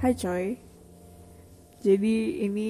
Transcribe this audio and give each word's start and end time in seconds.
Hai 0.00 0.16
coy. 0.16 0.56
Jadi 1.84 2.40
ini 2.48 2.68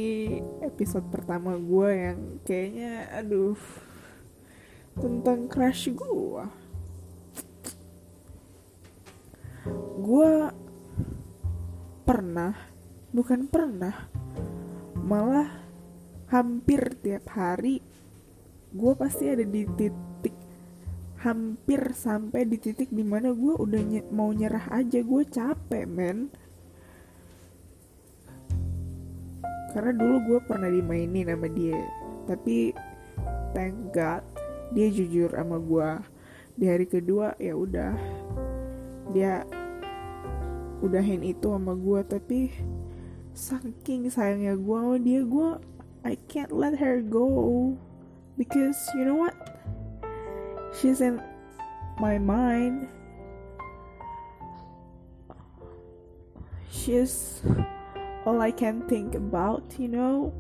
episode 0.67 1.07
pertama 1.15 1.55
gue 1.55 1.91
yang 1.95 2.19
kayaknya 2.43 3.07
aduh 3.07 3.55
Tentang 4.99 5.47
crush 5.47 5.95
gue 5.95 6.45
Gue 10.03 10.31
pernah 12.03 12.51
Bukan 13.15 13.47
pernah 13.47 14.11
Malah 14.99 15.55
hampir 16.35 16.99
tiap 16.99 17.31
hari 17.31 17.79
Gue 18.75 18.99
pasti 18.99 19.31
ada 19.31 19.47
di 19.47 19.71
titik 19.79 20.35
Hampir 21.23 21.95
sampai 21.95 22.43
di 22.43 22.59
titik 22.59 22.91
di 22.91 23.07
mana 23.07 23.31
gue 23.31 23.55
udah 23.55 23.83
nye 23.87 24.03
mau 24.11 24.35
nyerah 24.35 24.67
aja. 24.75 24.99
Gue 24.99 25.23
capek 25.31 25.87
men 25.87 26.40
karena 29.71 29.95
dulu 29.95 30.17
gue 30.27 30.39
pernah 30.45 30.71
dimainin 30.71 31.31
sama 31.31 31.49
dia. 31.51 31.81
Tapi 32.27 32.75
thank 33.55 33.75
God 33.95 34.23
dia 34.75 34.87
jujur 34.91 35.31
sama 35.35 35.59
gue 35.59 35.89
di 36.59 36.65
hari 36.67 36.87
kedua 36.87 37.35
ya 37.39 37.55
udah. 37.55 37.95
Dia 39.11 39.43
udahin 40.81 41.23
itu 41.27 41.51
sama 41.51 41.75
gue 41.77 42.01
tapi 42.07 42.39
saking 43.37 44.09
sayangnya 44.11 44.57
gue 44.59 44.77
sama 44.79 44.97
dia 44.99 45.21
gue 45.23 45.49
I 46.03 46.17
can't 46.29 46.53
let 46.53 46.79
her 46.81 47.05
go. 47.05 47.77
Because 48.39 48.79
you 48.97 49.05
know 49.05 49.21
what? 49.21 49.37
She's 50.73 51.05
in 51.05 51.21
my 52.01 52.17
mind. 52.17 52.89
She's 56.73 57.45
all 58.29 58.41
I 58.45 58.53
can 58.53 58.85
think 58.87 59.17
about, 59.17 59.77
you 59.81 59.89
know. 59.89 60.35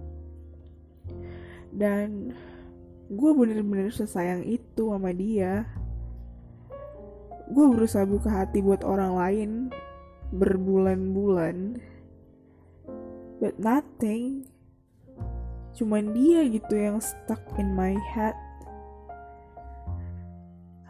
Dan 1.70 2.34
gue 3.10 3.30
bener-bener 3.34 3.90
sesayang 3.90 4.44
itu 4.46 4.90
sama 4.90 5.10
dia. 5.14 5.66
Gue 7.50 7.66
berusaha 7.66 8.06
buka 8.06 8.30
hati 8.30 8.62
buat 8.62 8.86
orang 8.86 9.12
lain 9.18 9.50
berbulan-bulan, 10.30 11.82
but 13.42 13.58
nothing. 13.58 14.46
Cuman 15.74 16.14
dia 16.14 16.46
gitu 16.46 16.74
yang 16.78 17.02
stuck 17.02 17.42
in 17.58 17.74
my 17.74 17.98
head. 18.14 18.38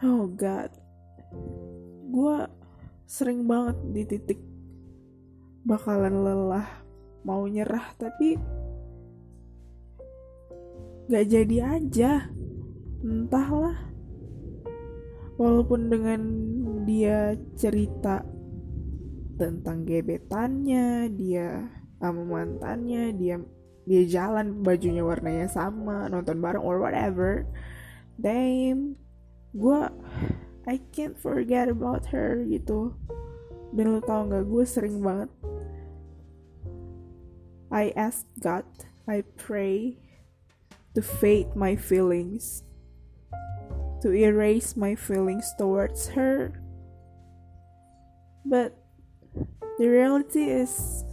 Oh 0.01 0.29
God, 0.29 0.69
gue 2.09 2.37
sering 3.05 3.45
banget 3.49 3.77
di 3.93 4.01
titik 4.05 4.50
bakalan 5.61 6.25
lelah 6.25 6.67
mau 7.21 7.45
nyerah 7.45 7.93
tapi 7.97 8.37
gak 11.11 11.25
jadi 11.27 11.57
aja. 11.77 12.11
Entahlah. 13.01 13.89
Walaupun 15.41 15.89
dengan 15.89 16.21
dia 16.85 17.33
cerita 17.57 18.21
tentang 19.41 19.89
gebetannya 19.89 21.09
dia 21.17 21.65
sama 21.97 22.21
mantannya 22.21 23.09
dia 23.17 23.41
dia 23.89 24.03
jalan 24.05 24.61
bajunya 24.61 25.01
warnanya 25.01 25.49
sama 25.49 26.05
nonton 26.09 26.37
bareng 26.37 26.61
or 26.61 26.77
whatever. 26.77 27.49
Damn 28.21 29.01
gue 29.51 29.81
I 30.69 30.77
can't 30.93 31.17
forget 31.17 31.73
about 31.73 32.05
her 32.13 32.45
gitu. 32.45 32.93
Dan 33.73 33.97
lo 33.97 33.99
tau 34.03 34.29
gak 34.29 34.45
gue 34.45 34.63
sering 34.67 35.01
banget 35.01 35.31
I 37.71 37.93
ask 37.95 38.25
God, 38.41 38.65
I 39.07 39.23
pray 39.37 39.97
to 40.93 41.01
fade 41.01 41.55
my 41.55 41.77
feelings, 41.77 42.63
to 44.01 44.11
erase 44.11 44.75
my 44.75 44.93
feelings 44.95 45.53
towards 45.57 46.09
her. 46.09 46.61
But 48.43 48.77
the 49.79 49.87
reality 49.87 50.49
is, 50.49 51.05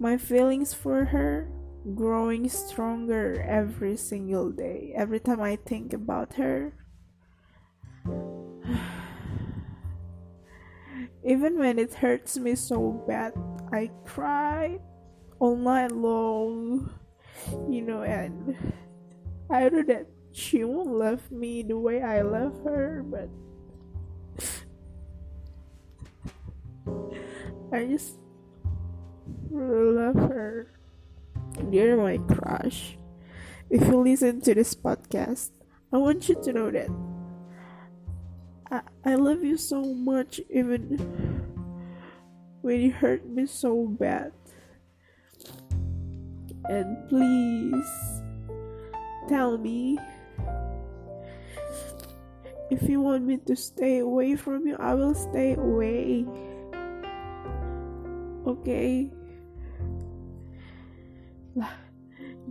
my 0.00 0.18
feelings 0.18 0.74
for 0.74 1.04
her 1.04 1.48
growing 1.94 2.48
stronger 2.48 3.40
every 3.46 3.96
single 3.96 4.50
day. 4.50 4.92
Every 4.96 5.20
time 5.20 5.40
I 5.40 5.54
think 5.56 5.92
about 5.92 6.34
her, 6.34 6.72
even 11.24 11.56
when 11.56 11.78
it 11.78 11.94
hurts 11.94 12.36
me 12.36 12.56
so 12.56 13.04
bad, 13.06 13.32
I 13.72 13.92
cry 14.04 14.80
all 15.42 15.56
night 15.56 15.90
long, 15.90 16.88
you 17.68 17.82
know, 17.82 18.02
and 18.02 18.54
I 19.50 19.68
know 19.70 19.82
that 19.82 20.06
she 20.30 20.62
won't 20.62 20.94
love 20.94 21.32
me 21.32 21.64
the 21.64 21.76
way 21.76 22.00
I 22.00 22.22
love 22.22 22.54
her, 22.62 23.02
but 23.02 23.26
I 27.74 27.86
just 27.86 28.22
really 29.50 29.98
love 29.98 30.14
her. 30.30 30.70
You're 31.72 31.96
my 31.96 32.18
crush. 32.32 32.96
If 33.68 33.82
you 33.88 33.98
listen 33.98 34.42
to 34.42 34.54
this 34.54 34.76
podcast, 34.76 35.50
I 35.92 35.98
want 35.98 36.28
you 36.28 36.38
to 36.40 36.52
know 36.52 36.70
that 36.70 36.88
I, 38.70 39.10
I 39.10 39.14
love 39.16 39.42
you 39.42 39.56
so 39.56 39.82
much, 39.82 40.40
even 40.48 41.02
when 42.60 42.80
you 42.80 42.92
hurt 42.92 43.26
me 43.26 43.46
so 43.46 43.88
bad. 43.88 44.30
And 46.70 46.94
please 47.10 47.90
tell 49.26 49.58
me 49.58 49.98
if 52.72 52.88
you 52.88 53.04
want 53.04 53.28
me 53.28 53.36
to 53.44 53.54
stay 53.54 54.00
away 54.00 54.36
from 54.36 54.66
you, 54.66 54.76
I 54.80 54.94
will 54.94 55.12
stay 55.12 55.58
away. 55.58 56.24
Okay? 58.48 59.12
Lah, 61.52 61.74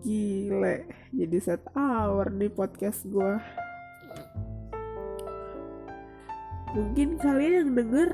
gile. 0.06 0.86
Jadi 1.10 1.38
set 1.42 1.66
hour 1.74 2.30
di 2.30 2.48
podcast 2.54 3.08
gue. 3.10 3.34
Mungkin 6.72 7.20
kalian 7.20 7.54
yang 7.58 7.72
denger 7.76 8.10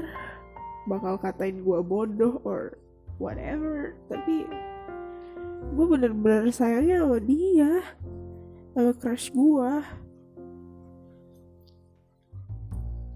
bakal 0.89 1.19
katain 1.19 1.61
gue 1.61 1.79
bodoh 1.83 2.41
or 2.47 2.79
whatever. 3.19 3.99
Tapi 4.09 4.47
gue 5.73 5.85
bener-bener 5.85 6.51
sayangnya 6.53 7.03
sama 7.03 7.19
dia. 7.19 7.71
Sama 8.77 8.91
crush 8.95 9.33
gue. 9.33 9.71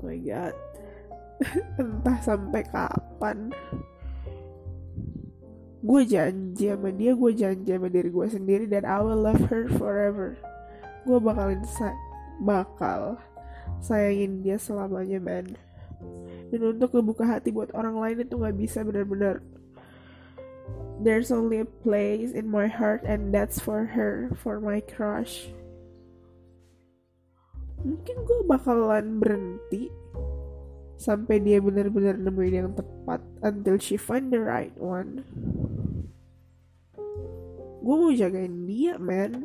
Oh 0.01 0.03
my 0.03 0.17
god. 0.25 0.55
Entah 1.81 2.17
sampai 2.21 2.61
kapan. 2.65 3.53
Gue 5.81 6.05
janji 6.05 6.69
sama 6.69 6.93
dia, 6.93 7.17
gue 7.17 7.31
janji 7.33 7.73
sama 7.73 7.89
diri 7.89 8.09
gue 8.13 8.27
sendiri 8.29 8.65
dan 8.69 8.85
I 8.85 9.01
will 9.01 9.17
love 9.17 9.41
her 9.49 9.65
forever. 9.81 10.37
Gue 11.09 11.17
bakalin 11.17 11.65
sa 11.65 11.89
bakal 12.41 13.17
sayangin 13.81 14.45
dia 14.45 14.61
selamanya, 14.61 15.17
man. 15.17 15.57
Dan 16.53 16.77
untuk 16.77 16.93
ngebuka 16.93 17.25
hati 17.25 17.49
buat 17.49 17.73
orang 17.73 17.97
lain 17.97 18.17
itu 18.25 18.37
gak 18.37 18.57
bisa 18.57 18.85
benar-benar. 18.85 19.41
There's 21.01 21.33
only 21.33 21.65
a 21.65 21.69
place 21.81 22.29
in 22.37 22.45
my 22.45 22.69
heart 22.69 23.01
and 23.09 23.33
that's 23.33 23.57
for 23.57 23.89
her, 23.89 24.29
for 24.37 24.61
my 24.61 24.85
crush. 24.85 25.49
Mungkin 27.81 28.15
gue 28.21 28.45
bakalan 28.45 29.17
berhenti 29.17 29.89
sampai 31.01 31.41
dia 31.41 31.57
benar-benar 31.57 32.21
nemuin 32.21 32.53
yang 32.53 32.71
tepat 32.77 33.25
until 33.41 33.81
she 33.81 33.97
find 33.97 34.29
the 34.29 34.37
right 34.37 34.77
one. 34.77 35.25
Gue 37.81 37.95
mau 37.97 38.13
jagain 38.13 38.69
dia, 38.69 39.01
man. 39.01 39.41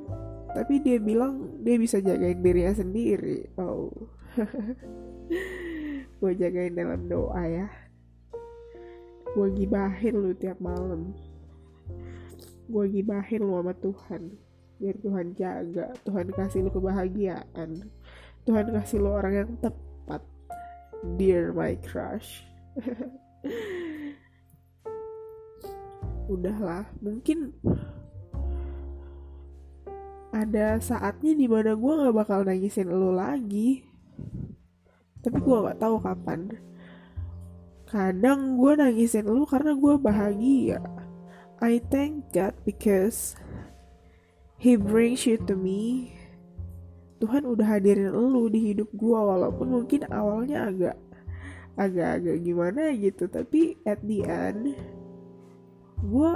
Tapi 0.53 0.85
dia 0.85 1.01
bilang 1.01 1.57
dia 1.65 1.81
bisa 1.81 2.05
jagain 2.05 2.45
dirinya 2.45 2.77
sendiri. 2.77 3.49
Oh. 3.57 3.89
gue 6.21 6.33
jagain 6.37 6.77
dalam 6.77 7.09
doa 7.09 7.41
ya. 7.49 7.73
Gue 9.33 9.49
gibahin 9.57 10.21
lu 10.21 10.37
tiap 10.37 10.61
malam. 10.61 11.17
Gue 12.67 12.91
gibahin 12.91 13.47
lu 13.47 13.63
sama 13.63 13.75
Tuhan. 13.79 14.35
Biar 14.83 14.97
Tuhan 14.99 15.39
jaga. 15.39 15.95
Tuhan 16.03 16.27
kasih 16.35 16.67
lu 16.67 16.71
kebahagiaan. 16.75 17.87
Tuhan 18.43 18.67
kasih 18.75 18.99
lu 18.99 19.15
orang 19.15 19.35
yang 19.47 19.51
tepat. 19.63 20.23
Dear 21.15 21.55
my 21.55 21.79
crush. 21.87 22.43
Udahlah, 26.27 26.91
mungkin 26.99 27.55
ada 30.35 30.83
saatnya 30.83 31.39
di 31.39 31.47
mana 31.47 31.79
gue 31.79 31.93
gak 32.03 32.17
bakal 32.19 32.43
nangisin 32.43 32.91
lo 32.91 33.15
lagi. 33.15 33.87
Tapi 35.23 35.39
gue 35.39 35.57
gak 35.71 35.79
tahu 35.79 36.03
kapan. 36.03 36.51
kadang 37.87 38.59
gue 38.59 38.75
nangisin 38.75 39.31
lu 39.31 39.47
karena 39.47 39.71
gue 39.79 39.95
bahagia 40.03 40.83
I 41.61 41.81
thank 41.89 42.33
God 42.37 42.53
because 42.69 43.37
He 44.61 44.77
brings 44.77 45.25
you 45.25 45.41
to 45.49 45.55
me. 45.57 46.13
Tuhan 47.17 47.49
udah 47.49 47.81
hadirin 47.81 48.13
lu 48.13 48.53
di 48.53 48.73
hidup 48.73 48.93
gue 48.93 49.17
walaupun 49.17 49.73
mungkin 49.73 50.05
awalnya 50.13 50.69
agak 50.69 50.97
agak-agak 51.77 52.37
gimana 52.45 52.93
gitu 52.93 53.25
tapi 53.29 53.77
at 53.89 54.01
the 54.05 54.21
end 54.25 54.77
gue 56.01 56.33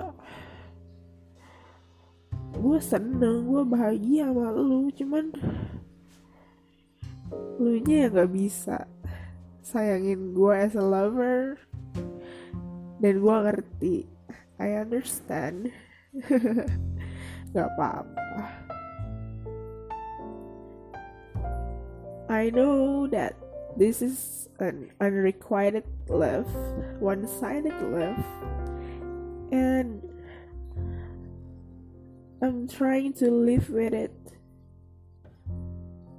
gue 2.60 2.78
seneng 2.82 3.46
gue 3.46 3.62
bahagia 3.64 4.28
sama 4.28 4.52
lu. 4.52 4.90
Cuman 4.92 5.32
lu 7.60 7.78
nya 7.84 8.08
yang 8.08 8.12
gak 8.16 8.32
bisa 8.32 8.78
sayangin 9.62 10.34
gue 10.34 10.52
as 10.52 10.74
a 10.74 10.84
lover. 10.84 11.56
Dan 13.00 13.14
gue 13.24 13.36
ngerti 13.48 13.96
I 14.60 14.76
understand 14.76 15.72
gak 17.56 17.66
apa-apa 17.74 18.70
I 22.30 22.54
know 22.54 23.10
that 23.10 23.34
this 23.74 23.98
is 24.02 24.46
an 24.62 24.94
unrequited 25.02 25.82
love, 26.06 26.46
one 27.02 27.26
sided 27.26 27.74
love, 27.82 28.22
and 29.50 29.98
I'm 32.38 32.70
trying 32.70 33.18
to 33.18 33.34
live 33.34 33.66
with 33.74 33.94
it. 33.98 34.14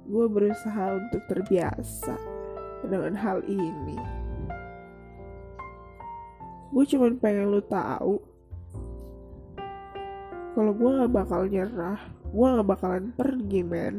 Gue 0.04 0.28
berusaha 0.28 1.00
untuk 1.00 1.24
terbiasa 1.32 2.20
dengan 2.84 3.16
hal 3.16 3.40
ini. 3.48 3.96
Gue 6.76 6.84
cuma 6.84 7.08
pengen 7.16 7.56
lu 7.56 7.64
tahu 7.64 8.20
kalau 10.52 10.72
gue 10.76 10.90
gak 11.00 11.12
bakal 11.12 11.48
nyerah, 11.48 12.00
gue 12.28 12.46
gak 12.46 12.68
bakalan 12.68 13.12
pergi, 13.16 13.60
men 13.64 13.96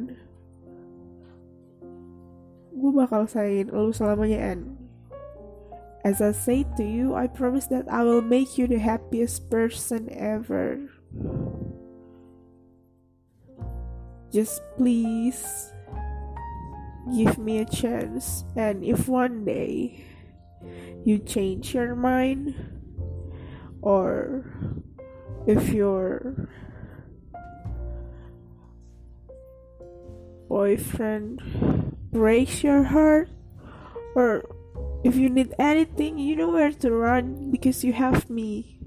gue 2.74 2.92
bakal 2.92 3.30
sayangin 3.30 3.70
lu 3.70 3.94
selamanya 3.94 4.52
and 4.52 4.84
As 6.04 6.20
I 6.20 6.36
say 6.36 6.68
to 6.76 6.84
you, 6.84 7.16
I 7.16 7.32
promise 7.32 7.72
that 7.72 7.88
I 7.88 8.04
will 8.04 8.20
make 8.20 8.58
you 8.60 8.68
the 8.68 8.76
happiest 8.76 9.48
person 9.48 10.12
ever. 10.12 10.92
Just 14.28 14.60
please 14.76 15.72
give 17.16 17.40
me 17.40 17.64
a 17.64 17.66
chance. 17.72 18.44
And 18.60 18.84
if 18.84 19.08
one 19.08 19.48
day 19.48 20.04
you 21.08 21.24
change 21.24 21.72
your 21.72 21.96
mind, 21.96 22.52
or 23.80 24.44
if 25.46 25.70
your 25.70 26.48
boyfriend 30.48 31.42
breaks 32.12 32.64
your 32.64 32.84
heart 32.84 33.30
or 34.16 34.44
if 35.04 35.16
you 35.16 35.30
need 35.30 35.54
anything 35.60 36.18
you 36.18 36.36
know 36.36 36.50
where 36.50 36.72
to 36.72 36.92
run 36.92 37.52
because 37.52 37.84
you 37.84 37.94
have 37.94 38.30
me. 38.30 38.80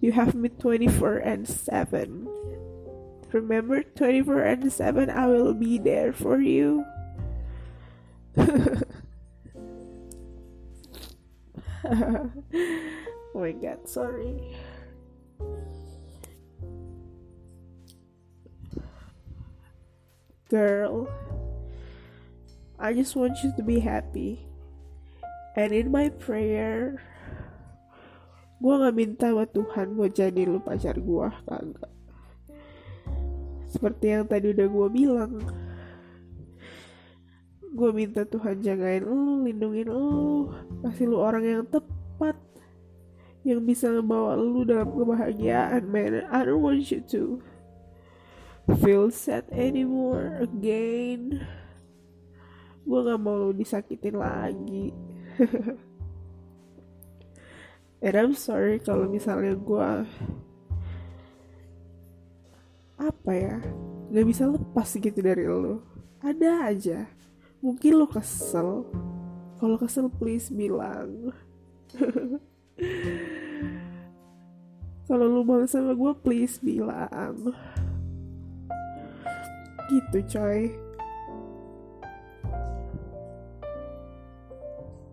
You 0.00 0.12
have 0.12 0.34
me 0.34 0.48
24 0.48 1.18
and 1.18 1.46
7 1.46 2.26
remember 3.32 3.82
24 3.82 4.42
and 4.42 4.72
7 4.72 5.10
i 5.10 5.26
will 5.26 5.54
be 5.54 5.78
there 5.78 6.12
for 6.12 6.40
you. 6.40 6.84
Oh 13.32 13.40
my 13.42 13.52
god 13.52 13.88
sorry 13.88 14.56
girl 20.50 21.08
I 22.80 22.96
just 22.96 23.12
want 23.12 23.36
you 23.44 23.52
to 23.60 23.62
be 23.62 23.76
happy. 23.76 24.40
And 25.52 25.68
in 25.68 25.92
my 25.92 26.08
prayer, 26.08 26.96
gue 28.56 28.72
gak 28.72 28.96
minta 28.96 29.36
buat 29.36 29.52
Tuhan 29.52 30.00
buat 30.00 30.16
jadi 30.16 30.48
lu 30.48 30.64
pacar 30.64 30.96
gue, 30.96 31.28
kagak. 31.44 31.92
Seperti 33.68 34.16
yang 34.16 34.24
tadi 34.24 34.56
udah 34.56 34.64
gue 34.64 34.88
bilang, 34.96 35.44
gue 37.68 37.90
minta 37.92 38.24
Tuhan 38.24 38.64
jagain 38.64 39.04
lu, 39.04 39.44
lindungin 39.44 39.92
lu, 39.92 40.48
kasih 40.80 41.12
lu 41.12 41.20
orang 41.20 41.44
yang 41.44 41.64
tepat, 41.68 42.40
yang 43.44 43.60
bisa 43.60 43.92
ngebawa 43.92 44.40
lu 44.40 44.64
dalam 44.64 44.88
kebahagiaan, 44.88 45.84
man. 45.84 46.24
I 46.32 46.48
don't 46.48 46.64
want 46.64 46.88
you 46.88 47.04
to 47.12 47.44
feel 48.78 49.10
sad 49.10 49.42
anymore 49.50 50.38
again. 50.38 51.42
Gue 52.86 52.98
gak 53.02 53.18
mau 53.18 53.34
lo 53.34 53.50
disakitin 53.50 54.14
lagi. 54.18 54.94
And 58.04 58.16
I'm 58.16 58.32
sorry 58.32 58.80
kalau 58.80 59.04
misalnya 59.10 59.52
gue 59.58 59.88
apa 63.00 63.32
ya 63.32 63.56
gak 64.12 64.26
bisa 64.28 64.48
lepas 64.48 64.94
gitu 64.94 65.18
dari 65.18 65.48
lo. 65.48 65.82
Ada 66.22 66.70
aja. 66.70 67.08
Mungkin 67.60 67.98
lo 67.98 68.06
kesel. 68.08 68.86
Kalau 69.60 69.76
kesel 69.76 70.08
please 70.08 70.48
bilang. 70.48 71.34
Kalau 75.10 75.26
lo 75.26 75.42
mau 75.42 75.58
sama 75.66 75.92
gue 75.92 76.12
please 76.22 76.62
bilang 76.62 77.52
gitu 79.90 80.22
coy 80.30 80.70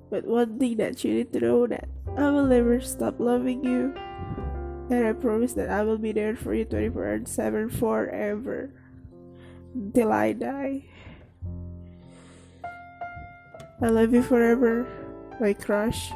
But 0.08 0.24
one 0.24 0.56
thing 0.56 0.78
that 0.80 1.04
you 1.04 1.20
need 1.20 1.36
to 1.36 1.40
know 1.44 1.68
that 1.68 1.92
I 2.16 2.32
will 2.32 2.48
never 2.48 2.80
stop 2.80 3.20
loving 3.20 3.60
you. 3.60 3.92
And 4.88 5.04
I 5.04 5.12
promise 5.12 5.52
that 5.60 5.68
I 5.68 5.84
will 5.84 6.00
be 6.00 6.16
there 6.16 6.32
for 6.32 6.56
you 6.56 6.64
24 6.64 7.28
7 7.28 7.68
forever. 7.68 8.72
Until 9.76 10.16
I 10.16 10.32
die. 10.32 10.88
I 13.84 13.92
love 13.92 14.16
you 14.16 14.24
forever, 14.24 14.88
my 15.44 15.52
crush. 15.52 16.10